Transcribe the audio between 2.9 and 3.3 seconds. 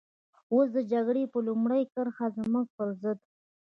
ضد.